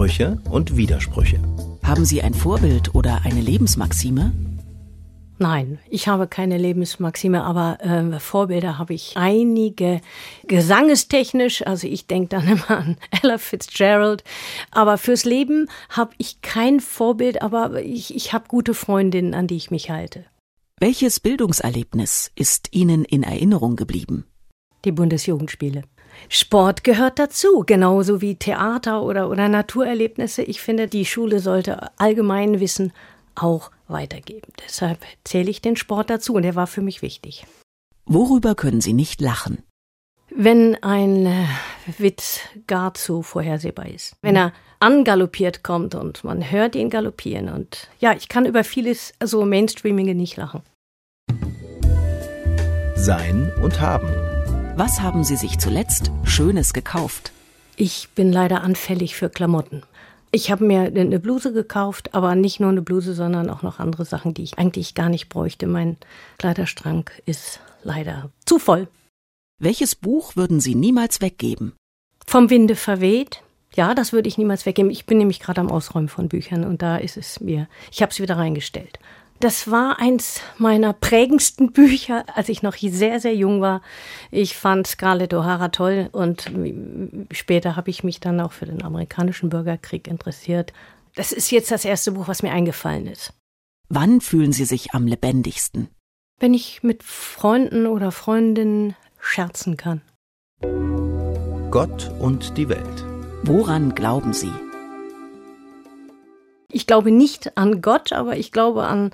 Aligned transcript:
Sprüche 0.00 0.38
und 0.48 0.78
Widersprüche. 0.78 1.38
Haben 1.82 2.06
Sie 2.06 2.22
ein 2.22 2.32
Vorbild 2.32 2.94
oder 2.94 3.20
eine 3.24 3.42
Lebensmaxime? 3.42 4.32
Nein, 5.36 5.78
ich 5.90 6.08
habe 6.08 6.26
keine 6.26 6.56
Lebensmaxime, 6.56 7.44
aber 7.44 7.76
äh, 7.82 8.18
Vorbilder 8.18 8.78
habe 8.78 8.94
ich 8.94 9.12
einige 9.16 10.00
gesangestechnisch. 10.46 11.66
Also 11.66 11.86
ich 11.86 12.06
denke 12.06 12.30
dann 12.30 12.48
immer 12.48 12.70
an 12.70 12.96
Ella 13.22 13.36
Fitzgerald. 13.36 14.24
Aber 14.70 14.96
fürs 14.96 15.26
Leben 15.26 15.68
habe 15.90 16.12
ich 16.16 16.40
kein 16.40 16.80
Vorbild, 16.80 17.42
aber 17.42 17.82
ich, 17.82 18.16
ich 18.16 18.32
habe 18.32 18.48
gute 18.48 18.72
Freundinnen, 18.72 19.34
an 19.34 19.48
die 19.48 19.56
ich 19.56 19.70
mich 19.70 19.90
halte. 19.90 20.24
Welches 20.78 21.20
Bildungserlebnis 21.20 22.32
ist 22.36 22.68
Ihnen 22.72 23.04
in 23.04 23.22
Erinnerung 23.22 23.76
geblieben? 23.76 24.24
Die 24.84 24.92
Bundesjugendspiele. 24.92 25.82
Sport 26.28 26.84
gehört 26.84 27.18
dazu, 27.18 27.64
genauso 27.66 28.20
wie 28.20 28.36
Theater 28.36 29.02
oder, 29.02 29.30
oder 29.30 29.48
Naturerlebnisse. 29.48 30.42
Ich 30.42 30.60
finde, 30.60 30.86
die 30.86 31.04
Schule 31.04 31.40
sollte 31.40 31.90
Allgemeinwissen 31.98 32.92
auch 33.34 33.70
weitergeben. 33.88 34.52
Deshalb 34.64 34.98
zähle 35.24 35.50
ich 35.50 35.62
den 35.62 35.76
Sport 35.76 36.10
dazu 36.10 36.34
und 36.34 36.42
der 36.42 36.54
war 36.54 36.66
für 36.66 36.82
mich 36.82 37.02
wichtig. 37.02 37.46
Worüber 38.06 38.54
können 38.54 38.80
Sie 38.80 38.92
nicht 38.92 39.20
lachen? 39.20 39.62
Wenn 40.34 40.80
ein 40.82 41.26
äh, 41.26 41.46
Witz 41.98 42.40
gar 42.66 42.94
zu 42.94 43.22
vorhersehbar 43.22 43.88
ist. 43.88 44.14
Wenn 44.22 44.36
er 44.36 44.52
angaloppiert 44.78 45.62
kommt 45.62 45.94
und 45.94 46.24
man 46.24 46.50
hört 46.50 46.74
ihn 46.74 46.90
galoppieren. 46.90 47.48
Und 47.48 47.88
ja, 47.98 48.12
ich 48.12 48.28
kann 48.28 48.46
über 48.46 48.64
vieles, 48.64 49.12
also 49.18 49.44
Mainstreaming 49.44 50.16
nicht 50.16 50.36
lachen. 50.36 50.62
Sein 52.94 53.52
und 53.62 53.80
haben. 53.80 54.29
Was 54.82 55.02
haben 55.02 55.24
Sie 55.24 55.36
sich 55.36 55.58
zuletzt 55.58 56.10
Schönes 56.24 56.72
gekauft? 56.72 57.32
Ich 57.76 58.08
bin 58.14 58.32
leider 58.32 58.62
anfällig 58.62 59.14
für 59.14 59.28
Klamotten. 59.28 59.82
Ich 60.32 60.50
habe 60.50 60.64
mir 60.64 60.84
eine 60.84 61.20
Bluse 61.20 61.52
gekauft, 61.52 62.14
aber 62.14 62.34
nicht 62.34 62.60
nur 62.60 62.70
eine 62.70 62.80
Bluse, 62.80 63.12
sondern 63.12 63.50
auch 63.50 63.60
noch 63.60 63.78
andere 63.78 64.06
Sachen, 64.06 64.32
die 64.32 64.42
ich 64.42 64.58
eigentlich 64.58 64.94
gar 64.94 65.10
nicht 65.10 65.28
bräuchte. 65.28 65.66
Mein 65.66 65.98
Kleiderschrank 66.38 67.12
ist 67.26 67.60
leider 67.82 68.30
zu 68.46 68.58
voll. 68.58 68.88
Welches 69.58 69.94
Buch 69.94 70.34
würden 70.34 70.60
Sie 70.60 70.74
niemals 70.74 71.20
weggeben? 71.20 71.74
Vom 72.26 72.48
Winde 72.48 72.74
verweht. 72.74 73.42
Ja, 73.74 73.94
das 73.94 74.14
würde 74.14 74.28
ich 74.28 74.38
niemals 74.38 74.64
weggeben. 74.64 74.90
Ich 74.90 75.04
bin 75.04 75.18
nämlich 75.18 75.40
gerade 75.40 75.60
am 75.60 75.70
Ausräumen 75.70 76.08
von 76.08 76.30
Büchern 76.30 76.64
und 76.64 76.80
da 76.80 76.96
ist 76.96 77.18
es 77.18 77.38
mir. 77.38 77.68
Ich 77.92 78.00
habe 78.00 78.12
es 78.12 78.18
wieder 78.18 78.38
reingestellt. 78.38 78.98
Das 79.40 79.70
war 79.70 79.98
eins 79.98 80.42
meiner 80.58 80.92
prägendsten 80.92 81.72
Bücher, 81.72 82.24
als 82.34 82.50
ich 82.50 82.62
noch 82.62 82.76
sehr, 82.76 83.20
sehr 83.20 83.34
jung 83.34 83.62
war. 83.62 83.80
Ich 84.30 84.54
fand 84.56 84.86
Scarlett 84.86 85.32
O'Hara 85.32 85.72
toll 85.72 86.10
und 86.12 86.50
später 87.32 87.74
habe 87.74 87.90
ich 87.90 88.04
mich 88.04 88.20
dann 88.20 88.40
auch 88.40 88.52
für 88.52 88.66
den 88.66 88.82
amerikanischen 88.82 89.48
Bürgerkrieg 89.48 90.06
interessiert. 90.06 90.72
Das 91.14 91.32
ist 91.32 91.50
jetzt 91.50 91.70
das 91.70 91.84
erste 91.84 92.12
Buch, 92.12 92.28
was 92.28 92.42
mir 92.42 92.52
eingefallen 92.52 93.06
ist. 93.06 93.32
Wann 93.88 94.20
fühlen 94.20 94.52
Sie 94.52 94.66
sich 94.66 94.94
am 94.94 95.06
lebendigsten? 95.06 95.88
Wenn 96.38 96.54
ich 96.54 96.82
mit 96.82 97.02
Freunden 97.02 97.86
oder 97.86 98.12
Freundinnen 98.12 98.94
scherzen 99.18 99.76
kann. 99.76 100.02
Gott 101.70 102.10
und 102.20 102.56
die 102.56 102.68
Welt. 102.68 103.04
Woran 103.42 103.94
glauben 103.94 104.32
Sie? 104.32 104.52
Ich 106.72 106.86
glaube 106.86 107.10
nicht 107.10 107.56
an 107.56 107.82
Gott, 107.82 108.12
aber 108.12 108.36
ich 108.36 108.52
glaube 108.52 108.84
an 108.84 109.10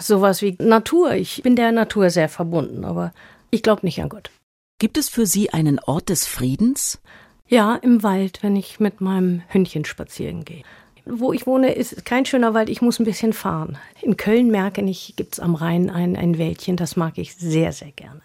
sowas 0.00 0.42
wie 0.42 0.56
Natur. 0.58 1.12
Ich 1.14 1.42
bin 1.42 1.56
der 1.56 1.72
Natur 1.72 2.10
sehr 2.10 2.28
verbunden, 2.28 2.84
aber 2.84 3.12
ich 3.50 3.62
glaube 3.62 3.84
nicht 3.84 4.00
an 4.02 4.08
Gott. 4.08 4.30
Gibt 4.78 4.98
es 4.98 5.08
für 5.08 5.26
Sie 5.26 5.50
einen 5.50 5.78
Ort 5.78 6.08
des 6.08 6.26
Friedens? 6.26 7.00
Ja, 7.46 7.76
im 7.76 8.02
Wald, 8.02 8.42
wenn 8.42 8.56
ich 8.56 8.80
mit 8.80 9.00
meinem 9.00 9.42
Hündchen 9.48 9.84
spazieren 9.84 10.44
gehe. 10.44 10.62
Wo 11.06 11.32
ich 11.32 11.46
wohne, 11.46 11.74
ist 11.74 12.04
kein 12.06 12.24
schöner 12.24 12.54
Wald, 12.54 12.70
ich 12.70 12.80
muss 12.80 12.98
ein 12.98 13.04
bisschen 13.04 13.34
fahren. 13.34 13.76
In 14.00 14.16
Köln 14.16 14.50
merke 14.50 14.82
ich, 14.82 15.14
gibt 15.16 15.34
es 15.34 15.40
am 15.40 15.54
Rhein 15.54 15.90
ein, 15.90 16.16
ein 16.16 16.38
Wäldchen, 16.38 16.76
das 16.76 16.96
mag 16.96 17.18
ich 17.18 17.36
sehr, 17.36 17.72
sehr 17.72 17.92
gerne. 17.92 18.22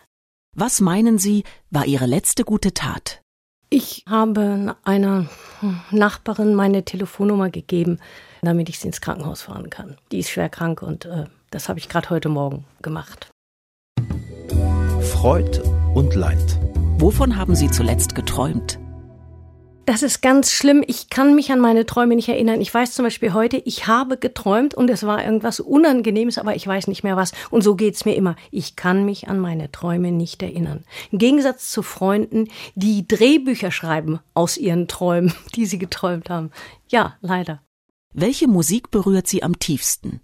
Was 0.56 0.80
meinen 0.80 1.18
Sie, 1.18 1.44
war 1.70 1.86
Ihre 1.86 2.06
letzte 2.06 2.46
gute 2.46 2.74
Tat? 2.74 3.22
Ich 3.70 4.04
habe 4.08 4.76
einer 4.84 5.30
Nachbarin 5.92 6.56
meine 6.56 6.86
Telefonnummer 6.86 7.50
gegeben, 7.50 8.00
damit 8.42 8.70
ich 8.70 8.80
sie 8.80 8.88
ins 8.88 9.02
Krankenhaus 9.02 9.42
fahren 9.42 9.70
kann. 9.70 9.98
Die 10.12 10.20
ist 10.20 10.30
schwer 10.30 10.50
krank 10.50 10.82
und 10.82 11.06
äh, 11.06 11.26
das 11.52 11.70
habe 11.70 11.80
ich 11.80 11.90
gerade 11.90 12.10
heute 12.10 12.30
Morgen 12.30 12.66
gemacht. 12.82 13.32
Freud 15.02 15.62
und 15.96 16.16
Leid. 16.16 16.60
Wovon 16.98 17.36
haben 17.36 17.56
Sie 17.56 17.70
zuletzt 17.72 18.16
geträumt? 18.16 18.80
Das 19.90 20.04
ist 20.04 20.22
ganz 20.22 20.52
schlimm. 20.52 20.84
Ich 20.86 21.10
kann 21.10 21.34
mich 21.34 21.52
an 21.52 21.60
meine 21.60 21.84
Träume 21.88 22.16
nicht 22.16 22.30
erinnern. 22.30 22.62
Ich 22.62 22.72
weiß 22.72 22.94
zum 22.94 23.06
Beispiel 23.06 23.34
heute, 23.34 23.58
ich 23.58 23.88
habe 23.88 24.18
geträumt 24.18 24.76
und 24.76 24.88
es 24.88 25.04
war 25.04 25.24
irgendwas 25.24 25.60
Unangenehmes, 25.60 26.38
aber 26.38 26.56
ich 26.56 26.68
weiß 26.68 26.88
nicht 26.88 27.04
mehr 27.04 27.18
was. 27.18 27.32
Und 27.50 27.64
so 27.64 27.76
geht's 27.76 28.06
mir 28.06 28.14
immer. 28.16 28.36
Ich 28.52 28.76
kann 28.76 29.04
mich 29.04 29.30
an 29.30 29.40
meine 29.40 29.72
Träume 29.72 30.12
nicht 30.12 30.44
erinnern. 30.44 30.84
Im 31.12 31.18
Gegensatz 31.18 31.72
zu 31.72 31.82
Freunden, 31.82 32.50
die 32.76 33.08
Drehbücher 33.08 33.72
schreiben 33.72 34.20
aus 34.36 34.58
ihren 34.58 34.88
Träumen, 34.88 35.34
die 35.56 35.66
sie 35.66 35.80
geträumt 35.80 36.30
haben. 36.30 36.52
Ja, 36.88 37.16
leider. 37.22 37.64
Welche 38.14 38.48
Musik 38.48 38.90
berührt 38.90 39.28
Sie 39.28 39.44
am 39.44 39.60
tiefsten? 39.60 40.22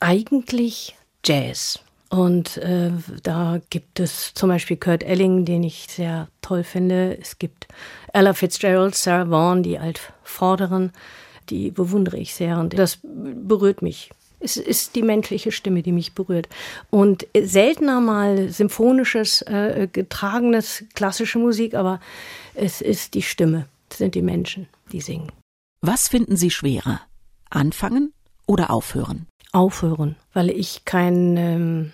Eigentlich 0.00 0.96
Jazz. 1.24 1.80
Und 2.10 2.56
äh, 2.58 2.90
da 3.22 3.60
gibt 3.70 4.00
es 4.00 4.32
zum 4.34 4.48
Beispiel 4.48 4.76
Kurt 4.76 5.02
Elling, 5.02 5.44
den 5.44 5.62
ich 5.62 5.86
sehr 5.88 6.28
toll 6.40 6.64
finde. 6.64 7.16
Es 7.20 7.38
gibt 7.38 7.68
Ella 8.12 8.32
Fitzgerald, 8.32 8.94
Sarah 8.94 9.30
Vaughan, 9.30 9.62
die 9.62 9.78
Altvorderen, 9.78 10.92
die 11.50 11.70
bewundere 11.70 12.18
ich 12.18 12.34
sehr 12.34 12.58
und 12.58 12.78
das 12.78 12.98
berührt 13.02 13.82
mich. 13.82 14.10
Es 14.40 14.56
ist 14.56 14.94
die 14.94 15.02
menschliche 15.02 15.52
Stimme, 15.52 15.82
die 15.82 15.92
mich 15.92 16.14
berührt. 16.14 16.48
Und 16.90 17.26
seltener 17.38 18.00
mal 18.00 18.48
symphonisches, 18.50 19.42
äh, 19.42 19.88
getragenes, 19.92 20.84
klassische 20.94 21.38
Musik, 21.38 21.74
aber 21.74 22.00
es 22.54 22.80
ist 22.80 23.14
die 23.14 23.22
Stimme, 23.22 23.66
es 23.90 23.98
sind 23.98 24.14
die 24.14 24.22
Menschen, 24.22 24.68
die 24.92 25.00
singen. 25.00 25.30
Was 25.80 26.08
finden 26.08 26.36
Sie 26.36 26.50
schwerer? 26.50 27.00
Anfangen 27.50 28.12
oder 28.46 28.70
aufhören? 28.70 29.26
Aufhören, 29.52 30.16
weil 30.32 30.50
ich 30.50 30.84
kein 30.84 31.36
ähm, 31.36 31.92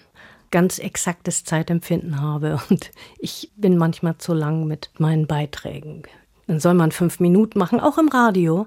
ganz 0.50 0.78
exaktes 0.78 1.44
Zeitempfinden 1.44 2.20
habe. 2.20 2.60
Und 2.70 2.90
ich 3.18 3.50
bin 3.56 3.76
manchmal 3.76 4.18
zu 4.18 4.34
lang 4.34 4.66
mit 4.66 4.90
meinen 4.98 5.26
Beiträgen. 5.26 6.02
Dann 6.46 6.60
soll 6.60 6.74
man 6.74 6.92
fünf 6.92 7.20
Minuten 7.20 7.58
machen, 7.58 7.80
auch 7.80 7.98
im 7.98 8.08
Radio. 8.08 8.66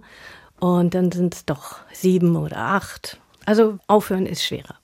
Und 0.60 0.96
dann 0.96 1.12
sind 1.12 1.36
es 1.36 1.46
doch 1.46 1.78
sieben 1.94 2.36
oder 2.36 2.58
acht. 2.58 3.20
Also 3.46 3.78
aufhören 3.88 4.26
ist 4.26 4.44
schwerer. 4.44 4.76